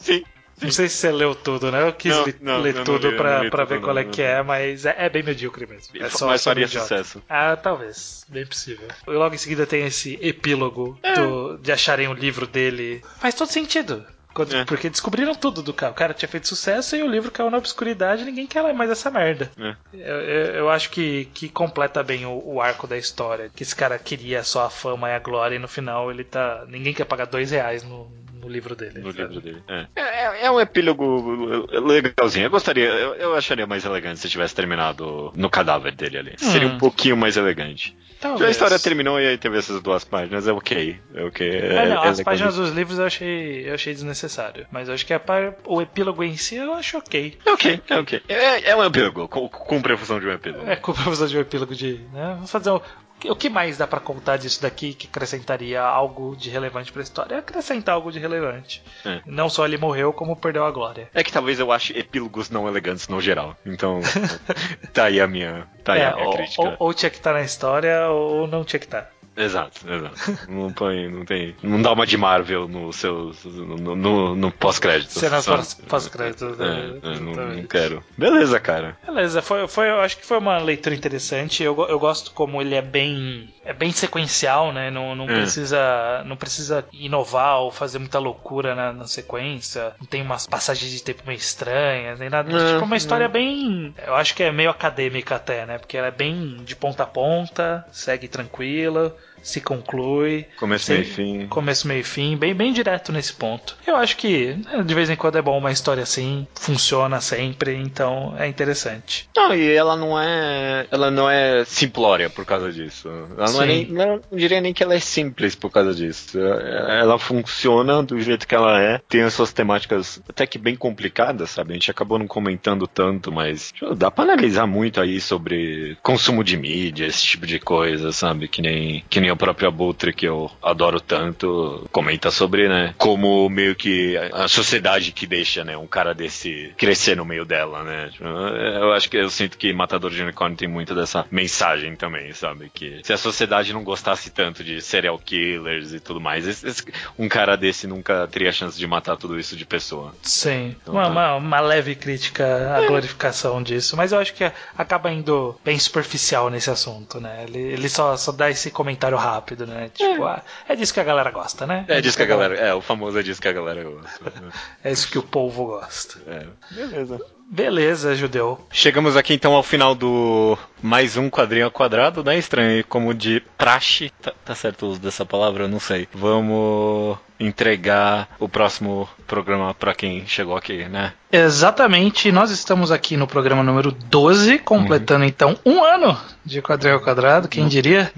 [0.00, 0.24] Sim.
[0.62, 1.82] Não sei se você leu tudo, né?
[1.86, 3.80] Eu quis Não, não, ler eu não tudo li, pra, não li pra tudo, ver
[3.80, 4.28] qual é não, que não.
[4.28, 5.96] é, mas é, é bem medíocre mesmo.
[6.02, 7.22] É só, Mas faria sucesso.
[7.28, 8.24] Ah, talvez.
[8.28, 8.88] Bem possível.
[9.06, 11.14] E logo em seguida tem esse epílogo É.
[11.14, 13.02] do- de acharem o livro dele.
[13.18, 14.04] Faz todo sentido.
[14.34, 14.64] Quando- É.
[14.64, 15.90] Porque descobriram tudo do cara.
[15.90, 18.72] O cara tinha feito sucesso e o livro caiu na obscuridade e ninguém quer ler
[18.74, 19.50] mais essa merda.
[19.58, 19.74] É.
[19.92, 23.50] Eu, eu- eu acho que, que completa bem o, o arco da história.
[23.54, 26.64] Que esse cara queria só a fama e a glória e no final ele tá.
[26.68, 29.00] Ninguém quer pagar dois reais no, no livro dele.
[29.00, 29.22] No sabe?
[29.34, 29.62] livro dele.
[29.68, 29.86] É.
[29.96, 32.46] É, é um epílogo legalzinho.
[32.46, 36.32] Eu gostaria, eu, eu acharia mais elegante se tivesse terminado no cadáver dele ali.
[36.36, 36.74] Seria Hum.
[36.74, 37.96] um pouquinho mais elegante.
[38.20, 38.48] Talvez.
[38.48, 40.98] A história terminou e aí teve essas duas páginas, é ok.
[41.14, 41.48] É ok.
[41.48, 44.66] É, É, não, é as páginas dos livros eu achei, eu achei desnecessário.
[44.72, 47.38] Mas eu acho que a pá- o epílogo em si eu acho ok.
[47.46, 48.22] É ok, é ok.
[48.28, 50.68] É, é um epílogo, com, cumpre a função de um epílogo.
[50.68, 51.92] É, com precisar de um epílogo de.
[52.12, 52.32] Né?
[52.34, 52.80] Vamos fazer um.
[53.26, 57.34] O que mais dá pra contar disso daqui que acrescentaria algo de relevante pra história?
[57.34, 58.82] É acrescentar algo de relevante.
[59.04, 59.20] É.
[59.26, 61.08] Não só ele morreu, como perdeu a glória.
[61.12, 63.56] É que talvez eu ache epílogos não elegantes no geral.
[63.66, 64.00] Então,
[64.92, 66.62] tá aí a minha, tá aí É, a minha ou, crítica.
[66.62, 69.10] ou- ou tinha que estar na história ou não tinha que estar.
[69.38, 70.50] Exato, exato.
[70.50, 71.54] Não põe, não tem.
[71.62, 73.32] Não dá uma de Marvel no seu.
[73.44, 75.10] no, no, no pós-crédito.
[75.18, 75.58] Cenas sabe?
[75.58, 76.98] pós- pós-créditos, É, né?
[77.02, 78.02] é, não, não quero.
[78.16, 78.96] Beleza, cara.
[79.06, 81.62] Beleza, foi, foi, eu acho que foi uma leitura interessante.
[81.62, 84.90] Eu, eu gosto como ele é bem, é bem sequencial, né?
[84.90, 85.34] Não, não É.
[85.34, 89.92] precisa, não precisa inovar ou fazer muita loucura na, na sequência.
[90.00, 92.50] Não tem umas passagens de tempo meio estranhas, nem nada.
[92.50, 93.32] Não, tipo uma história não.
[93.32, 95.78] bem, eu acho que é meio acadêmica até, né?
[95.78, 100.46] Porque ela é bem de ponta a ponta, segue tranquila, se conclui.
[100.58, 101.46] Começo, meio e fim.
[101.46, 103.76] Começo, meio e fim, bem, bem direto nesse ponto.
[103.86, 107.74] Eu acho que né, de vez em quando é bom uma história assim, funciona sempre,
[107.74, 109.28] então é interessante.
[109.36, 110.86] Não, e ela não é.
[110.90, 113.08] Ela não é simplória por causa disso.
[113.36, 113.86] Ela não é nem.
[113.86, 116.38] Não, não diria nem que ela é simples por causa disso.
[116.38, 119.00] Ela funciona do jeito que ela é.
[119.08, 121.72] Tem as suas temáticas até que bem complicadas, sabe?
[121.72, 126.56] A gente acabou não comentando tanto, mas dá pra analisar muito aí sobre consumo de
[126.56, 128.48] mídia, esse tipo de coisa, sabe?
[128.48, 132.94] Que nem, que nem o próprio Abutre, que eu adoro tanto, comenta sobre, né?
[132.98, 135.76] Como meio que a a sociedade que deixa, né?
[135.76, 138.08] Um cara desse crescer no meio dela, né?
[138.12, 142.32] Tipo, Eu acho que eu sinto que Matador de Unicórnio tem muito dessa mensagem também,
[142.32, 142.70] sabe?
[142.72, 146.84] Que se a sociedade não gostasse tanto de serial killers e tudo mais, esse- esse-
[147.18, 150.14] um cara desse nunca teria chance de matar tudo isso de pessoa.
[150.22, 151.10] Sim, Então uma, tá.
[151.10, 156.48] uma, uma leve crítica à glorificação disso, mas eu acho que acaba indo bem superficial
[156.48, 157.44] nesse assunto, né?
[157.46, 159.90] Ele, ele só, só dá esse comentário rápido, né?
[159.92, 161.84] Tipo, ah, é disso que a galera gosta, né?
[161.88, 162.56] É disso que a galera.
[162.56, 164.32] É, o famoso é disso que a galera gosta.
[164.82, 166.20] É isso que o povo gosta.
[166.26, 166.46] É.
[166.74, 167.20] Beleza.
[167.50, 168.60] Beleza, judeu.
[168.70, 172.36] Chegamos aqui então ao final do mais um quadrinho ao quadrado, né?
[172.36, 175.64] Estranho, como de praxe, tá, tá certo o uso dessa palavra?
[175.64, 176.06] Eu não sei.
[176.12, 181.14] Vamos entregar o próximo programa pra quem chegou aqui, né?
[181.32, 187.00] Exatamente, nós estamos aqui no programa número 12, completando então um ano de quadrinho ao
[187.00, 188.12] quadrado, quem diria?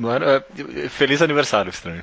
[0.56, 2.02] É, Feliz aniversário, estranho.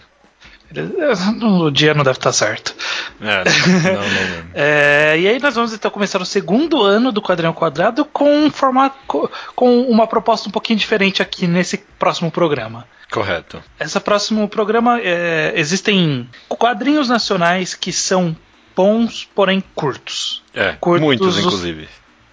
[1.41, 2.75] O dia não deve estar certo.
[3.21, 3.43] É,
[3.84, 4.47] não, não, não.
[4.53, 8.51] É, e aí nós vamos então começar o segundo ano do Quadrinho Quadrado com um
[8.51, 12.86] formato, com uma proposta um pouquinho diferente aqui nesse próximo programa.
[13.12, 13.63] Correto.
[13.80, 18.36] Esse próximo programa é, existem quadrinhos nacionais que são
[18.75, 20.43] bons, porém curtos.
[20.53, 21.88] É, Curtos muitos, os- inclusive.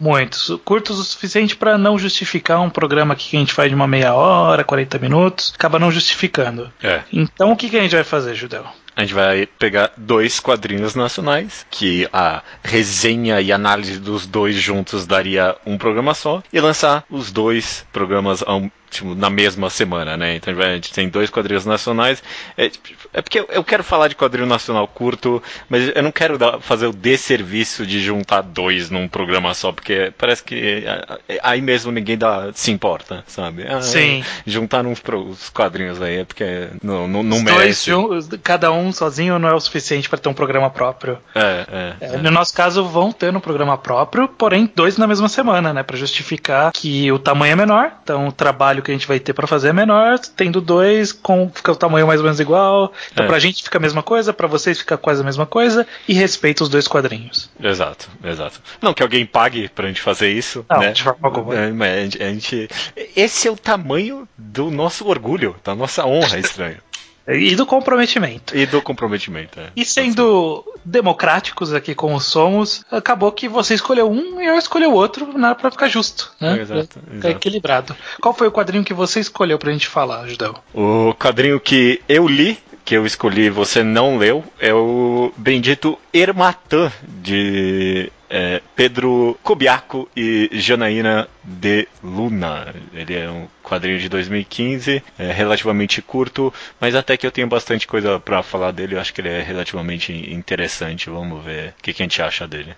[0.05, 0.53] Muitos.
[0.67, 4.12] Curtos o suficiente para não justificar um programa que a gente faz de uma meia
[4.12, 6.70] hora, 40 minutos, acaba não justificando.
[6.83, 7.01] É.
[7.11, 8.64] Então o que, que a gente vai fazer, Judeu?
[8.95, 15.07] A gente vai pegar dois quadrinhos nacionais, que a resenha e análise dos dois juntos
[15.07, 20.36] daria um programa só, e lançar os dois programas ao- tipo, na mesma semana, né?
[20.36, 22.22] Então a gente tem dois quadrinhos nacionais.
[22.57, 22.70] É,
[23.12, 26.61] é porque eu- eu quero falar de quadrinho nacional curto, mas eu não quero dar-
[26.61, 30.55] fazer o desserviço de juntar dois num programa só, porque parece que
[30.86, 33.64] é, é, aí mesmo ninguém dá, se importa, sabe?
[33.68, 34.24] Ah, é, Sim.
[34.47, 37.90] juntar uns, os quadrinhos aí é porque não, não, não Os dois, merece.
[37.90, 41.18] jun- cada um sozinho não é o suficiente para ter um programa próprio.
[41.34, 41.66] É,
[42.01, 45.72] é, É, No nosso caso, vão ter um programa próprio, porém dois na mesma semana,
[45.72, 45.82] né?
[45.82, 49.32] Pra justificar que o tamanho é menor, então o trabalho que a gente vai ter
[49.32, 52.93] pra fazer é menor, tendo dois, com, fica o tamanho mais ou menos igual.
[53.12, 53.28] Então É.
[53.28, 56.62] pra gente fica a mesma coisa, pra vocês fica quase a mesma coisa, e respeita
[56.62, 57.51] os dois quadrinhos.
[57.61, 58.61] Exato, exato.
[58.80, 60.93] Não que alguém pague pra gente fazer isso, Não, né?
[60.93, 61.55] de forma alguma.
[61.55, 62.68] É, a gente, a gente-
[63.16, 66.76] Esse é o tamanho do nosso orgulho, da nossa honra, estranho.
[67.27, 68.57] E do comprometimento.
[68.57, 69.59] E do comprometimento.
[69.59, 69.68] é.
[69.75, 74.93] E sendo democráticos aqui como somos, acabou que você escolheu um e eu escolhi o
[74.93, 76.59] outro, nada pra ficar justo, né?
[76.59, 77.29] É, exato, Pra ficar exato.
[77.37, 77.97] equilibrado.
[78.20, 80.55] Qual foi o quadrinho que você escolheu pra gente falar, Judeu?
[80.75, 85.99] O quadrinho que eu li, que eu escolhi e você não leu, é o Bendito
[86.12, 92.74] Ermatã, de é, Pedro Cobiaco e Janaína de Luna.
[92.95, 97.87] Ele é um quadrinho de 2015, é relativamente curto, mas até que eu tenho bastante
[97.87, 101.09] coisa pra falar dele, eu acho que ele é relativamente interessante.
[101.09, 102.74] Vamos ver o que, que a gente acha dele.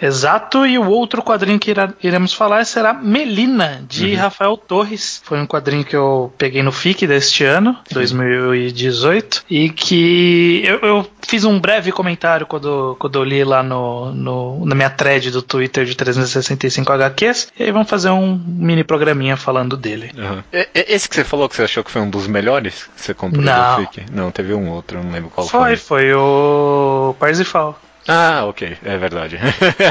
[0.00, 4.16] Exato, e o outro quadrinho que irá- iremos falar será Melina, de Uhum.
[4.16, 5.22] Rafael Torres.
[5.24, 11.10] Foi um quadrinho que eu peguei no FIC deste ano, 2018, e que eu, eu
[11.26, 15.40] fiz um breve comentário quando, quando eu li lá no, no- na minha thread do
[15.42, 20.10] Twitter de 365 HQs, e aí vamos fazer um mini programinha falando dele.
[20.16, 20.42] Uhum.
[20.74, 23.42] Esse que você falou que você achou que foi um dos melhores que você comprou
[23.44, 23.76] Não.
[23.84, 24.06] do FIC?
[24.12, 26.10] Não, teve um outro, não lembro qual Foi, foi.
[26.10, 27.80] foi o Parsifal.
[28.08, 29.36] Ah, ok, é verdade.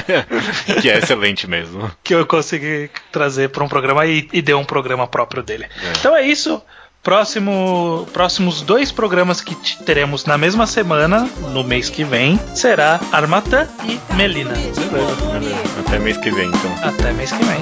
[0.82, 1.92] que é excelente mesmo.
[2.04, 5.66] que eu consegui trazer para um programa e, e deu um programa próprio dele.
[5.66, 5.92] É.
[6.00, 6.62] Então é isso.
[7.06, 13.68] Próximo, próximos dois programas que teremos na mesma semana, no mês que vem, será Armatã
[13.88, 14.54] e Melina.
[14.54, 14.82] Beleza,
[15.32, 15.80] beleza.
[15.86, 16.76] Até mês que vem, então.
[16.82, 17.62] Até mês que vem.